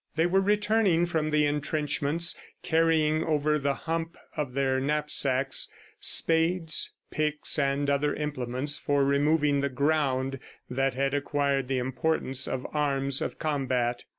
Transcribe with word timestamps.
They 0.15 0.25
were 0.25 0.41
returning 0.41 1.05
from 1.05 1.29
the 1.29 1.45
intrenchments, 1.45 2.35
carrying 2.63 3.23
over 3.23 3.59
the 3.59 3.75
hump 3.85 4.17
of 4.35 4.53
their 4.53 4.79
knapsacks, 4.79 5.67
spades, 5.99 6.89
picks 7.11 7.59
and 7.59 7.87
other 7.87 8.15
implements 8.15 8.79
for 8.79 9.05
removing 9.05 9.59
the 9.59 9.69
ground, 9.69 10.39
that 10.67 10.95
had 10.95 11.13
acquired 11.13 11.67
the 11.67 11.77
importance 11.77 12.47
of 12.47 12.65
arms 12.73 13.21
of 13.21 13.37
combat. 13.37 14.03